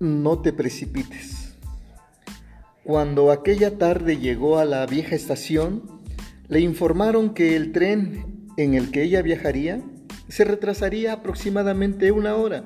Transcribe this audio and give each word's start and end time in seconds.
No 0.00 0.38
te 0.38 0.52
precipites. 0.52 1.56
Cuando 2.84 3.32
aquella 3.32 3.78
tarde 3.78 4.18
llegó 4.18 4.58
a 4.58 4.64
la 4.64 4.86
vieja 4.86 5.16
estación, 5.16 5.82
le 6.46 6.60
informaron 6.60 7.34
que 7.34 7.56
el 7.56 7.72
tren 7.72 8.46
en 8.56 8.74
el 8.74 8.92
que 8.92 9.02
ella 9.02 9.22
viajaría 9.22 9.82
se 10.28 10.44
retrasaría 10.44 11.14
aproximadamente 11.14 12.12
una 12.12 12.36
hora. 12.36 12.64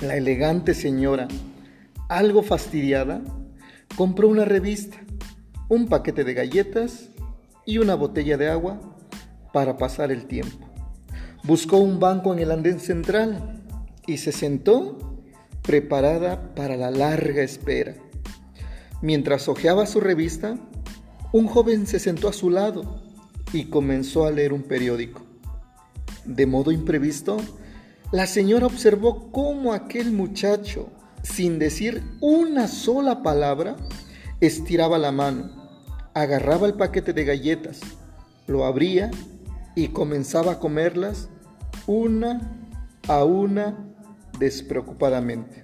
La 0.00 0.16
elegante 0.16 0.74
señora, 0.74 1.28
algo 2.10 2.42
fastidiada, 2.42 3.22
compró 3.96 4.28
una 4.28 4.44
revista, 4.44 4.98
un 5.70 5.88
paquete 5.88 6.24
de 6.24 6.34
galletas 6.34 7.08
y 7.64 7.78
una 7.78 7.94
botella 7.94 8.36
de 8.36 8.50
agua 8.50 8.78
para 9.50 9.78
pasar 9.78 10.12
el 10.12 10.26
tiempo. 10.26 10.68
Buscó 11.42 11.78
un 11.78 11.98
banco 12.00 12.34
en 12.34 12.40
el 12.40 12.50
andén 12.50 12.80
central 12.80 13.64
y 14.06 14.18
se 14.18 14.32
sentó 14.32 15.15
preparada 15.66 16.54
para 16.54 16.76
la 16.76 16.90
larga 16.90 17.42
espera. 17.42 17.94
Mientras 19.02 19.48
hojeaba 19.48 19.86
su 19.86 20.00
revista, 20.00 20.56
un 21.32 21.48
joven 21.48 21.86
se 21.86 21.98
sentó 21.98 22.28
a 22.28 22.32
su 22.32 22.50
lado 22.50 23.02
y 23.52 23.64
comenzó 23.64 24.26
a 24.26 24.30
leer 24.30 24.52
un 24.52 24.62
periódico. 24.62 25.22
De 26.24 26.46
modo 26.46 26.70
imprevisto, 26.70 27.36
la 28.12 28.26
señora 28.26 28.66
observó 28.66 29.30
cómo 29.32 29.72
aquel 29.72 30.12
muchacho, 30.12 30.88
sin 31.22 31.58
decir 31.58 32.02
una 32.20 32.68
sola 32.68 33.22
palabra, 33.22 33.76
estiraba 34.40 34.98
la 34.98 35.12
mano, 35.12 35.50
agarraba 36.14 36.66
el 36.66 36.74
paquete 36.74 37.12
de 37.12 37.24
galletas, 37.24 37.80
lo 38.46 38.64
abría 38.64 39.10
y 39.74 39.88
comenzaba 39.88 40.52
a 40.52 40.58
comerlas 40.58 41.28
una 41.86 42.56
a 43.08 43.24
una 43.24 43.95
despreocupadamente. 44.38 45.62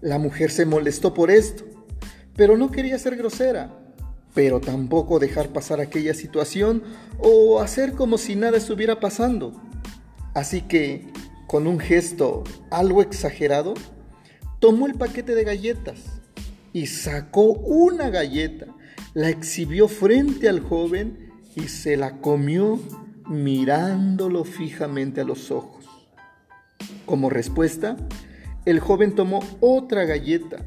La 0.00 0.18
mujer 0.18 0.50
se 0.50 0.66
molestó 0.66 1.14
por 1.14 1.30
esto, 1.30 1.64
pero 2.36 2.56
no 2.56 2.70
quería 2.70 2.98
ser 2.98 3.16
grosera, 3.16 3.70
pero 4.34 4.60
tampoco 4.60 5.18
dejar 5.18 5.50
pasar 5.50 5.80
aquella 5.80 6.14
situación 6.14 6.82
o 7.18 7.60
hacer 7.60 7.92
como 7.92 8.18
si 8.18 8.34
nada 8.34 8.56
estuviera 8.56 9.00
pasando. 9.00 9.52
Así 10.34 10.62
que, 10.62 11.06
con 11.46 11.66
un 11.66 11.78
gesto 11.78 12.42
algo 12.70 13.02
exagerado, 13.02 13.74
tomó 14.58 14.86
el 14.86 14.94
paquete 14.94 15.34
de 15.34 15.44
galletas 15.44 16.00
y 16.72 16.86
sacó 16.86 17.52
una 17.52 18.10
galleta, 18.10 18.66
la 19.14 19.28
exhibió 19.28 19.88
frente 19.88 20.48
al 20.48 20.60
joven 20.60 21.30
y 21.54 21.68
se 21.68 21.96
la 21.96 22.20
comió 22.20 22.80
mirándolo 23.28 24.44
fijamente 24.44 25.20
a 25.20 25.24
los 25.24 25.50
ojos. 25.50 25.81
Como 27.12 27.28
respuesta, 27.28 27.98
el 28.64 28.80
joven 28.80 29.14
tomó 29.14 29.40
otra 29.60 30.06
galleta 30.06 30.64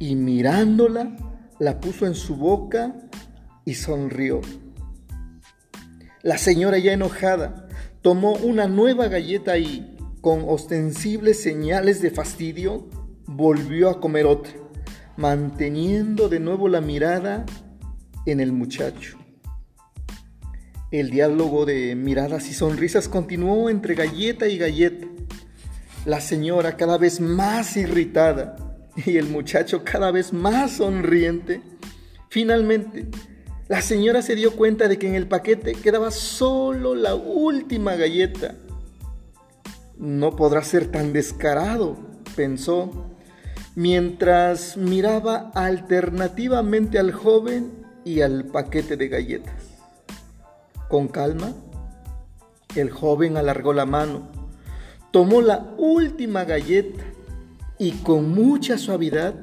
y 0.00 0.16
mirándola 0.16 1.16
la 1.60 1.78
puso 1.80 2.04
en 2.04 2.16
su 2.16 2.34
boca 2.34 2.96
y 3.64 3.74
sonrió. 3.74 4.40
La 6.24 6.36
señora 6.36 6.78
ya 6.78 6.92
enojada 6.92 7.68
tomó 8.00 8.32
una 8.32 8.66
nueva 8.66 9.06
galleta 9.06 9.56
y, 9.56 9.96
con 10.20 10.42
ostensibles 10.48 11.40
señales 11.40 12.02
de 12.02 12.10
fastidio, 12.10 12.88
volvió 13.26 13.88
a 13.88 14.00
comer 14.00 14.26
otra, 14.26 14.54
manteniendo 15.16 16.28
de 16.28 16.40
nuevo 16.40 16.68
la 16.68 16.80
mirada 16.80 17.46
en 18.26 18.40
el 18.40 18.50
muchacho. 18.50 19.16
El 20.90 21.10
diálogo 21.10 21.66
de 21.66 21.94
miradas 21.94 22.50
y 22.50 22.52
sonrisas 22.52 23.08
continuó 23.08 23.70
entre 23.70 23.94
galleta 23.94 24.48
y 24.48 24.58
galleta. 24.58 25.11
La 26.04 26.20
señora 26.20 26.76
cada 26.76 26.98
vez 26.98 27.20
más 27.20 27.76
irritada 27.76 28.56
y 28.96 29.18
el 29.18 29.28
muchacho 29.28 29.84
cada 29.84 30.10
vez 30.10 30.32
más 30.32 30.72
sonriente. 30.72 31.62
Finalmente, 32.28 33.06
la 33.68 33.80
señora 33.80 34.20
se 34.20 34.34
dio 34.34 34.56
cuenta 34.56 34.88
de 34.88 34.98
que 34.98 35.06
en 35.06 35.14
el 35.14 35.28
paquete 35.28 35.74
quedaba 35.74 36.10
solo 36.10 36.96
la 36.96 37.14
última 37.14 37.94
galleta. 37.94 38.56
No 39.96 40.34
podrá 40.34 40.64
ser 40.64 40.90
tan 40.90 41.12
descarado, 41.12 41.96
pensó, 42.34 43.14
mientras 43.76 44.76
miraba 44.76 45.52
alternativamente 45.54 46.98
al 46.98 47.12
joven 47.12 47.70
y 48.04 48.22
al 48.22 48.46
paquete 48.46 48.96
de 48.96 49.08
galletas. 49.08 49.54
Con 50.88 51.06
calma, 51.06 51.52
el 52.74 52.90
joven 52.90 53.36
alargó 53.36 53.72
la 53.72 53.86
mano, 53.86 54.41
tomó 55.12 55.42
la 55.42 55.74
última 55.78 56.44
galleta 56.44 57.04
y 57.78 57.92
con 57.92 58.30
mucha 58.30 58.78
suavidad 58.78 59.34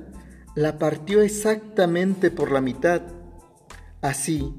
la 0.56 0.78
partió 0.78 1.22
exactamente 1.22 2.32
por 2.32 2.52
la 2.52 2.60
mitad. 2.60 3.02
Así, 4.02 4.54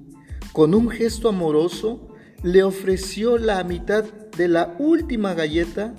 con 0.52 0.74
un 0.74 0.88
gesto 0.88 1.28
amoroso, 1.28 2.08
le 2.42 2.62
ofreció 2.62 3.36
la 3.36 3.62
mitad 3.64 4.04
de 4.36 4.48
la 4.48 4.74
última 4.78 5.34
galleta 5.34 5.94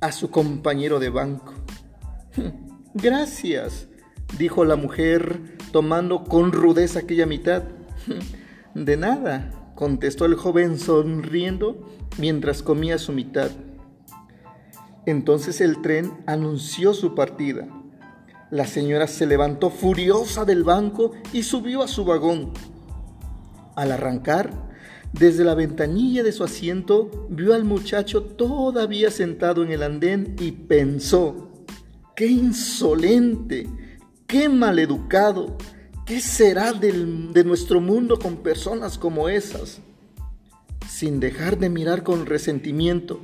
a 0.00 0.12
su 0.12 0.30
compañero 0.30 0.98
de 0.98 1.10
banco. 1.10 1.52
Gracias, 2.94 3.88
dijo 4.38 4.64
la 4.64 4.76
mujer, 4.76 5.40
tomando 5.72 6.24
con 6.24 6.52
rudeza 6.52 7.00
aquella 7.00 7.26
mitad. 7.26 7.64
De 8.74 8.96
nada, 8.96 9.52
contestó 9.76 10.24
el 10.24 10.34
joven 10.34 10.78
sonriendo 10.78 11.88
mientras 12.18 12.62
comía 12.62 12.98
su 12.98 13.12
mitad. 13.12 13.50
Entonces 15.06 15.60
el 15.60 15.82
tren 15.82 16.12
anunció 16.26 16.94
su 16.94 17.14
partida. 17.14 17.68
La 18.50 18.66
señora 18.66 19.06
se 19.06 19.26
levantó 19.26 19.70
furiosa 19.70 20.44
del 20.44 20.64
banco 20.64 21.12
y 21.32 21.42
subió 21.42 21.82
a 21.82 21.88
su 21.88 22.04
vagón. 22.04 22.52
Al 23.74 23.92
arrancar, 23.92 24.52
desde 25.12 25.44
la 25.44 25.54
ventanilla 25.54 26.22
de 26.22 26.32
su 26.32 26.44
asiento, 26.44 27.26
vio 27.30 27.54
al 27.54 27.64
muchacho 27.64 28.22
todavía 28.22 29.10
sentado 29.10 29.62
en 29.62 29.72
el 29.72 29.82
andén 29.82 30.36
y 30.40 30.52
pensó, 30.52 31.50
¡qué 32.16 32.26
insolente! 32.26 33.68
¡Qué 34.26 34.48
maleducado! 34.48 35.56
¿Qué 36.06 36.20
será 36.20 36.72
de 36.72 37.44
nuestro 37.44 37.80
mundo 37.80 38.18
con 38.18 38.38
personas 38.38 38.98
como 38.98 39.28
esas? 39.28 39.80
Sin 40.88 41.18
dejar 41.18 41.58
de 41.58 41.70
mirar 41.70 42.02
con 42.02 42.26
resentimiento, 42.26 43.20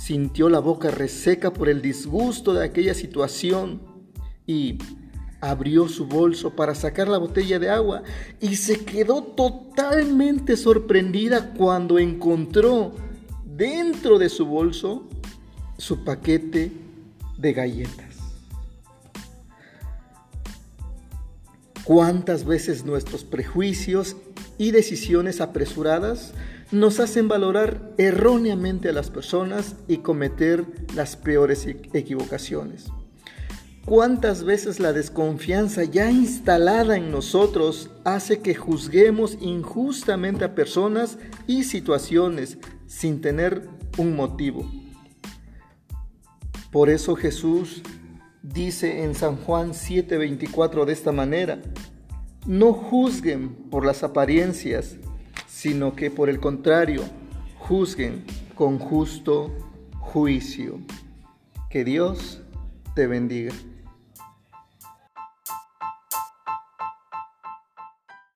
sintió 0.00 0.48
la 0.48 0.60
boca 0.60 0.90
reseca 0.90 1.52
por 1.52 1.68
el 1.68 1.82
disgusto 1.82 2.54
de 2.54 2.64
aquella 2.64 2.94
situación 2.94 3.82
y 4.46 4.78
abrió 5.42 5.88
su 5.88 6.06
bolso 6.06 6.56
para 6.56 6.74
sacar 6.74 7.06
la 7.06 7.18
botella 7.18 7.58
de 7.58 7.68
agua 7.68 8.02
y 8.40 8.56
se 8.56 8.84
quedó 8.84 9.22
totalmente 9.22 10.56
sorprendida 10.56 11.52
cuando 11.52 11.98
encontró 11.98 12.94
dentro 13.44 14.18
de 14.18 14.30
su 14.30 14.46
bolso 14.46 15.06
su 15.76 16.02
paquete 16.02 16.72
de 17.36 17.52
galletas. 17.52 18.16
¿Cuántas 21.84 22.44
veces 22.44 22.86
nuestros 22.86 23.22
prejuicios 23.24 24.16
y 24.60 24.72
decisiones 24.72 25.40
apresuradas 25.40 26.34
nos 26.70 27.00
hacen 27.00 27.28
valorar 27.28 27.94
erróneamente 27.96 28.90
a 28.90 28.92
las 28.92 29.08
personas 29.08 29.74
y 29.88 29.96
cometer 29.96 30.66
las 30.94 31.16
peores 31.16 31.66
e-, 31.66 31.80
equivocaciones. 31.94 32.88
¿Cuántas 33.86 34.44
veces 34.44 34.78
la 34.78 34.92
desconfianza 34.92 35.84
ya 35.84 36.10
instalada 36.10 36.98
en 36.98 37.10
nosotros 37.10 37.88
hace 38.04 38.40
que 38.40 38.54
juzguemos 38.54 39.38
injustamente 39.40 40.44
a 40.44 40.54
personas 40.54 41.16
y 41.46 41.64
situaciones 41.64 42.58
sin 42.86 43.22
tener 43.22 43.66
un 43.96 44.14
motivo? 44.14 44.70
Por 46.70 46.90
eso 46.90 47.16
Jesús 47.16 47.80
dice 48.42 49.04
en 49.04 49.14
San 49.14 49.36
Juan 49.36 49.70
7:24 49.72 50.84
de 50.84 50.92
esta 50.92 51.12
manera, 51.12 51.62
no 52.50 52.72
juzguen 52.72 53.50
por 53.70 53.86
las 53.86 54.02
apariencias, 54.02 54.96
sino 55.46 55.94
que 55.94 56.10
por 56.10 56.28
el 56.28 56.40
contrario, 56.40 57.04
juzguen 57.60 58.24
con 58.56 58.80
justo 58.80 59.52
juicio. 60.00 60.80
Que 61.68 61.84
Dios 61.84 62.42
te 62.96 63.06
bendiga. 63.06 63.52